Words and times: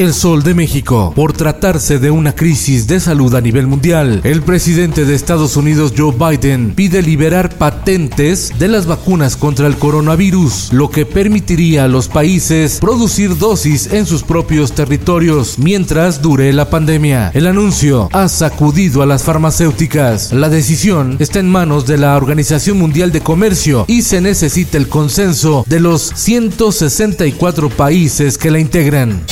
El 0.00 0.14
Sol 0.14 0.42
de 0.42 0.54
México. 0.54 1.12
Por 1.14 1.34
tratarse 1.34 1.98
de 1.98 2.10
una 2.10 2.34
crisis 2.34 2.86
de 2.86 3.00
salud 3.00 3.34
a 3.34 3.42
nivel 3.42 3.66
mundial, 3.66 4.22
el 4.24 4.40
presidente 4.40 5.04
de 5.04 5.14
Estados 5.14 5.58
Unidos 5.58 5.92
Joe 5.94 6.14
Biden 6.18 6.72
pide 6.74 7.02
liberar 7.02 7.58
patentes 7.58 8.50
de 8.58 8.68
las 8.68 8.86
vacunas 8.86 9.36
contra 9.36 9.66
el 9.66 9.76
coronavirus, 9.76 10.72
lo 10.72 10.88
que 10.88 11.04
permitiría 11.04 11.84
a 11.84 11.88
los 11.88 12.08
países 12.08 12.78
producir 12.80 13.36
dosis 13.36 13.92
en 13.92 14.06
sus 14.06 14.22
propios 14.22 14.72
territorios 14.72 15.58
mientras 15.58 16.22
dure 16.22 16.50
la 16.54 16.70
pandemia. 16.70 17.30
El 17.34 17.46
anuncio 17.46 18.08
ha 18.12 18.28
sacudido 18.28 19.02
a 19.02 19.06
las 19.06 19.24
farmacéuticas. 19.24 20.32
La 20.32 20.48
decisión 20.48 21.16
está 21.18 21.40
en 21.40 21.50
manos 21.50 21.84
de 21.84 21.98
la 21.98 22.16
Organización 22.16 22.78
Mundial 22.78 23.12
de 23.12 23.20
Comercio 23.20 23.84
y 23.86 24.00
se 24.00 24.22
necesita 24.22 24.78
el 24.78 24.88
consenso 24.88 25.62
de 25.68 25.78
los 25.78 26.10
164 26.14 27.68
países 27.68 28.38
que 28.38 28.50
la 28.50 28.60
integran. 28.60 29.26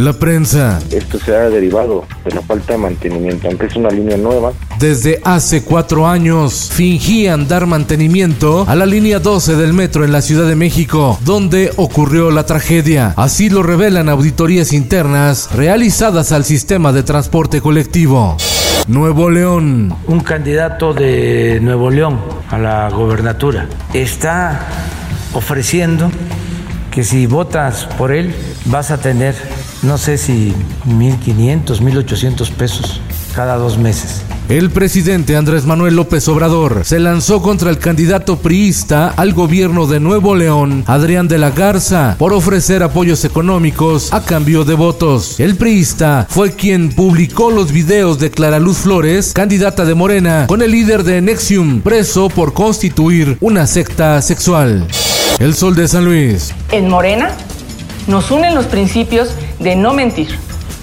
La 0.00 0.14
prensa. 0.14 0.78
Esto 0.90 1.18
se 1.18 1.36
ha 1.36 1.50
derivado 1.50 2.06
de 2.24 2.30
la 2.34 2.40
falta 2.40 2.72
de 2.72 2.78
mantenimiento, 2.78 3.48
aunque 3.48 3.66
es 3.66 3.76
una 3.76 3.90
línea 3.90 4.16
nueva. 4.16 4.52
Desde 4.78 5.20
hace 5.24 5.62
cuatro 5.62 6.06
años 6.08 6.70
fingían 6.72 7.46
dar 7.46 7.66
mantenimiento 7.66 8.64
a 8.66 8.74
la 8.76 8.86
línea 8.86 9.18
12 9.18 9.56
del 9.56 9.74
metro 9.74 10.02
en 10.02 10.10
la 10.10 10.22
Ciudad 10.22 10.48
de 10.48 10.56
México, 10.56 11.18
donde 11.22 11.70
ocurrió 11.76 12.30
la 12.30 12.46
tragedia. 12.46 13.12
Así 13.18 13.50
lo 13.50 13.62
revelan 13.62 14.08
auditorías 14.08 14.72
internas 14.72 15.54
realizadas 15.54 16.32
al 16.32 16.46
sistema 16.46 16.94
de 16.94 17.02
transporte 17.02 17.60
colectivo. 17.60 18.38
Nuevo 18.88 19.28
León. 19.28 19.94
Un 20.06 20.20
candidato 20.20 20.94
de 20.94 21.58
Nuevo 21.60 21.90
León 21.90 22.18
a 22.48 22.56
la 22.56 22.88
gobernatura 22.88 23.68
está 23.92 24.66
ofreciendo 25.34 26.10
que 26.90 27.04
si 27.04 27.26
votas 27.26 27.84
por 27.98 28.12
él 28.12 28.34
vas 28.64 28.90
a 28.90 28.98
tener 28.98 29.34
no 29.82 29.98
sé 29.98 30.18
si 30.18 30.52
1.500, 30.86 31.80
1.800 31.80 32.50
pesos 32.52 33.00
cada 33.34 33.56
dos 33.56 33.78
meses. 33.78 34.22
El 34.48 34.70
presidente 34.70 35.36
Andrés 35.36 35.64
Manuel 35.64 35.94
López 35.94 36.26
Obrador 36.26 36.80
se 36.84 36.98
lanzó 36.98 37.40
contra 37.40 37.70
el 37.70 37.78
candidato 37.78 38.40
priista 38.40 39.14
al 39.16 39.32
gobierno 39.32 39.86
de 39.86 40.00
Nuevo 40.00 40.34
León, 40.34 40.82
Adrián 40.88 41.28
de 41.28 41.38
la 41.38 41.50
Garza, 41.50 42.16
por 42.18 42.32
ofrecer 42.32 42.82
apoyos 42.82 43.24
económicos 43.24 44.12
a 44.12 44.24
cambio 44.24 44.64
de 44.64 44.74
votos. 44.74 45.38
El 45.38 45.54
priista 45.56 46.26
fue 46.28 46.50
quien 46.50 46.90
publicó 46.90 47.52
los 47.52 47.70
videos 47.70 48.18
de 48.18 48.32
Clara 48.32 48.58
Luz 48.58 48.78
Flores, 48.78 49.32
candidata 49.32 49.84
de 49.84 49.94
Morena, 49.94 50.46
con 50.48 50.62
el 50.62 50.72
líder 50.72 51.04
de 51.04 51.20
Nexium, 51.20 51.80
preso 51.80 52.28
por 52.28 52.52
constituir 52.52 53.38
una 53.40 53.68
secta 53.68 54.20
sexual. 54.20 54.84
El 55.38 55.54
Sol 55.54 55.76
de 55.76 55.86
San 55.86 56.04
Luis. 56.04 56.52
En 56.72 56.88
Morena 56.88 57.30
nos 58.08 58.32
unen 58.32 58.56
los 58.56 58.66
principios 58.66 59.30
de 59.60 59.76
no 59.76 59.92
mentir, 59.92 60.36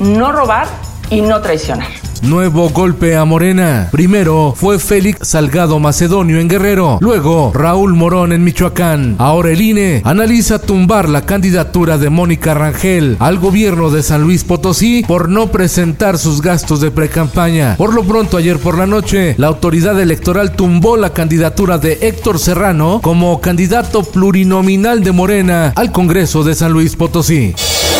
no 0.00 0.32
robar 0.32 0.66
y 1.08 1.22
no 1.22 1.40
traicionar. 1.40 2.03
Nuevo 2.24 2.70
golpe 2.70 3.16
a 3.16 3.26
Morena. 3.26 3.88
Primero 3.92 4.54
fue 4.56 4.78
Félix 4.78 5.28
Salgado 5.28 5.78
Macedonio 5.78 6.40
en 6.40 6.48
Guerrero, 6.48 6.96
luego 7.02 7.52
Raúl 7.54 7.92
Morón 7.92 8.32
en 8.32 8.42
Michoacán. 8.42 9.16
Ahora 9.18 9.50
el 9.50 9.60
INE 9.60 10.00
analiza 10.04 10.58
tumbar 10.58 11.10
la 11.10 11.26
candidatura 11.26 11.98
de 11.98 12.08
Mónica 12.08 12.54
Rangel 12.54 13.18
al 13.20 13.38
gobierno 13.38 13.90
de 13.90 14.02
San 14.02 14.22
Luis 14.22 14.42
Potosí 14.42 15.04
por 15.06 15.28
no 15.28 15.48
presentar 15.48 16.16
sus 16.16 16.40
gastos 16.40 16.80
de 16.80 16.90
precampaña. 16.90 17.76
Por 17.76 17.92
lo 17.92 18.02
pronto 18.04 18.38
ayer 18.38 18.58
por 18.58 18.78
la 18.78 18.86
noche, 18.86 19.34
la 19.36 19.48
autoridad 19.48 20.00
electoral 20.00 20.56
tumbó 20.56 20.96
la 20.96 21.10
candidatura 21.10 21.76
de 21.76 21.98
Héctor 22.00 22.38
Serrano 22.38 23.00
como 23.02 23.42
candidato 23.42 24.02
plurinominal 24.02 25.04
de 25.04 25.12
Morena 25.12 25.72
al 25.76 25.92
Congreso 25.92 26.42
de 26.42 26.54
San 26.54 26.72
Luis 26.72 26.96
Potosí. 26.96 27.54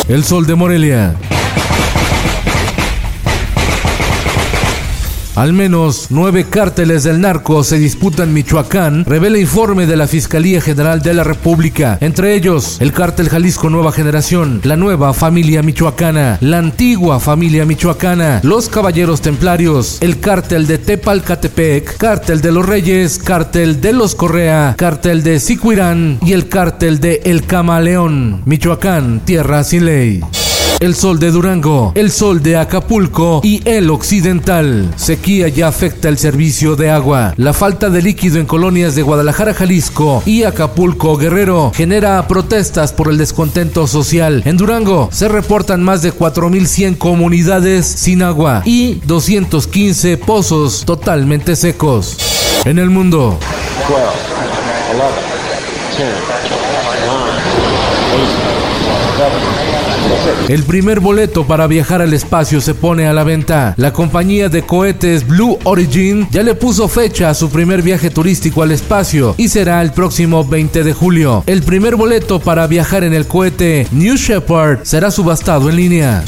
El 0.07 0.23
Sol 0.23 0.47
de 0.47 0.55
Morelia. 0.55 1.15
Al 5.35 5.51
menos 5.51 6.07
nueve 6.11 6.45
cárteles 6.49 7.03
del 7.03 7.19
narco 7.19 7.61
se 7.65 7.77
disputan 7.77 8.33
Michoacán, 8.33 9.03
revela 9.03 9.37
informe 9.37 9.85
de 9.85 9.97
la 9.97 10.07
Fiscalía 10.07 10.61
General 10.61 11.01
de 11.01 11.13
la 11.13 11.25
República. 11.25 11.97
Entre 11.99 12.35
ellos, 12.35 12.77
el 12.79 12.93
cártel 12.93 13.27
Jalisco 13.27 13.69
Nueva 13.69 13.91
Generación, 13.91 14.61
la 14.63 14.77
nueva 14.77 15.13
familia 15.13 15.61
michoacana, 15.61 16.37
la 16.39 16.59
antigua 16.59 17.19
familia 17.19 17.65
michoacana, 17.65 18.39
los 18.43 18.69
Caballeros 18.69 19.19
Templarios, 19.19 19.97
el 20.01 20.21
cártel 20.21 20.67
de 20.67 20.77
Tepalcatepec, 20.77 21.97
cártel 21.97 22.39
de 22.39 22.51
los 22.53 22.65
Reyes, 22.65 23.19
cártel 23.19 23.81
de 23.81 23.91
los 23.91 24.15
Correa, 24.15 24.75
cártel 24.77 25.21
de 25.21 25.41
Sicuirán 25.41 26.17
y 26.21 26.31
el 26.31 26.47
cártel 26.47 27.01
de 27.01 27.21
El 27.25 27.45
Camaleón. 27.45 28.41
Michoacán, 28.45 29.19
tierra 29.25 29.65
sin 29.65 29.85
ley 29.85 30.21
el 30.79 30.95
sol 30.95 31.19
de 31.19 31.31
Durango, 31.31 31.91
el 31.95 32.11
sol 32.11 32.43
de 32.43 32.57
Acapulco 32.57 33.41
y 33.43 33.61
el 33.67 33.89
occidental. 33.89 34.93
Sequía 34.97 35.47
ya 35.47 35.67
afecta 35.67 36.09
el 36.09 36.17
servicio 36.17 36.75
de 36.75 36.89
agua. 36.89 37.33
La 37.37 37.53
falta 37.53 37.89
de 37.89 38.01
líquido 38.01 38.39
en 38.39 38.45
colonias 38.45 38.95
de 38.95 39.01
Guadalajara, 39.01 39.53
Jalisco 39.53 40.21
y 40.25 40.43
Acapulco, 40.43 41.17
Guerrero 41.17 41.71
genera 41.73 42.27
protestas 42.27 42.91
por 42.93 43.09
el 43.09 43.17
descontento 43.17 43.87
social. 43.87 44.41
En 44.45 44.57
Durango 44.57 45.09
se 45.11 45.27
reportan 45.27 45.83
más 45.83 46.01
de 46.01 46.13
4.100 46.13 46.97
comunidades 46.97 47.85
sin 47.85 48.21
agua 48.21 48.61
y 48.65 48.95
215 49.05 50.17
pozos 50.17 50.83
totalmente 50.85 51.55
secos. 51.55 52.17
En 52.65 52.79
el 52.79 52.89
mundo. 52.89 53.37
El 60.47 60.63
primer 60.63 60.99
boleto 60.99 61.47
para 61.47 61.67
viajar 61.67 62.01
al 62.01 62.13
espacio 62.13 62.61
se 62.61 62.73
pone 62.73 63.07
a 63.07 63.13
la 63.13 63.23
venta. 63.23 63.73
La 63.77 63.93
compañía 63.93 64.47
de 64.47 64.61
cohetes 64.61 65.27
Blue 65.27 65.57
Origin 65.63 66.27
ya 66.31 66.43
le 66.43 66.53
puso 66.53 66.87
fecha 66.87 67.29
a 67.29 67.33
su 67.33 67.49
primer 67.49 67.81
viaje 67.81 68.09
turístico 68.09 68.61
al 68.61 68.71
espacio 68.71 69.33
y 69.37 69.49
será 69.49 69.81
el 69.81 69.91
próximo 69.91 70.45
20 70.45 70.83
de 70.83 70.93
julio. 70.93 71.43
El 71.47 71.63
primer 71.63 71.95
boleto 71.95 72.39
para 72.39 72.67
viajar 72.67 73.03
en 73.03 73.13
el 73.13 73.25
cohete 73.25 73.87
New 73.91 74.15
Shepard 74.15 74.83
será 74.83 75.09
subastado 75.09 75.69
en 75.69 75.75
línea. 75.77 76.23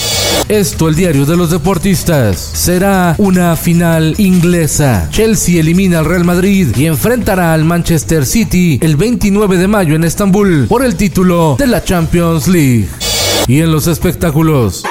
Esto 0.49 0.87
el 0.87 0.95
diario 0.95 1.25
de 1.25 1.35
los 1.35 1.51
deportistas. 1.51 2.37
Será 2.39 3.15
una 3.17 3.55
final 3.57 4.15
inglesa. 4.17 5.09
Chelsea 5.11 5.59
elimina 5.59 5.99
al 5.99 6.05
Real 6.05 6.23
Madrid 6.23 6.69
y 6.75 6.85
enfrentará 6.85 7.53
al 7.53 7.65
Manchester 7.65 8.25
City 8.25 8.79
el 8.81 8.95
29 8.95 9.57
de 9.57 9.67
mayo 9.67 9.95
en 9.95 10.05
Estambul 10.05 10.67
por 10.67 10.85
el 10.85 10.95
título 10.95 11.55
de 11.59 11.67
la 11.67 11.83
Champions 11.83 12.47
League. 12.47 12.87
Y 13.47 13.61
en 13.61 13.71
los 13.71 13.87
espectáculos. 13.87 14.83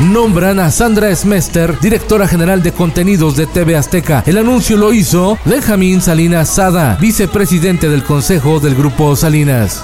Nombran 0.00 0.58
a 0.58 0.70
Sandra 0.70 1.14
Smester, 1.14 1.78
directora 1.80 2.26
general 2.26 2.62
de 2.62 2.72
contenidos 2.72 3.36
de 3.36 3.46
TV 3.46 3.76
Azteca. 3.76 4.22
El 4.26 4.38
anuncio 4.38 4.76
lo 4.76 4.92
hizo 4.92 5.38
Benjamín 5.44 6.00
Salinas 6.00 6.48
Sada, 6.50 6.98
vicepresidente 7.00 7.88
del 7.88 8.02
Consejo 8.02 8.60
del 8.60 8.74
Grupo 8.74 9.14
Salinas. 9.16 9.82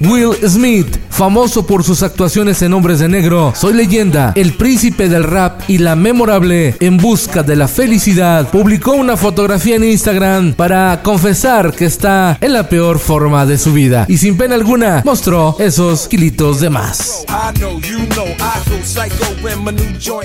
Will 0.00 0.34
Smith, 0.48 0.98
famoso 1.12 1.66
por 1.66 1.84
sus 1.84 2.02
actuaciones 2.02 2.62
en 2.62 2.72
Hombres 2.72 2.98
de 2.98 3.08
Negro, 3.08 3.52
Soy 3.54 3.74
Leyenda, 3.74 4.32
El 4.34 4.54
Príncipe 4.54 5.08
del 5.08 5.24
Rap 5.24 5.62
y 5.68 5.78
la 5.78 5.94
memorable 5.94 6.76
En 6.80 6.96
Busca 6.96 7.42
de 7.42 7.56
la 7.56 7.68
Felicidad, 7.68 8.48
publicó 8.50 8.92
una 8.92 9.16
fotografía 9.16 9.76
en 9.76 9.84
Instagram 9.84 10.54
para 10.54 11.00
confesar 11.02 11.72
que 11.72 11.84
está 11.84 12.38
en 12.40 12.52
la 12.52 12.68
peor 12.68 12.98
forma 12.98 13.46
de 13.46 13.58
su 13.58 13.72
vida 13.72 14.06
y 14.08 14.18
sin 14.18 14.36
pena 14.36 14.54
alguna 14.54 15.02
mostró 15.04 15.56
esos 15.58 16.08
kilitos 16.08 16.60
de 16.60 16.70
más. 16.70 17.24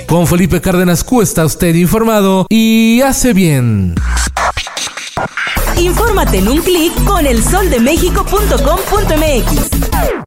Con 0.08 0.28
Felipe 0.28 0.62
Cárdenas 0.62 1.04
Q 1.04 1.22
está 1.22 1.46
usted 1.46 1.76
informado 1.76 2.48
y 2.50 3.02
hace 3.02 3.34
bien. 3.34 3.96
Infórmate 5.78 6.40
en 6.40 6.48
un 6.48 6.60
clic 6.60 6.94
con 7.04 7.28
elsoldemexico.com.mx. 7.28 10.27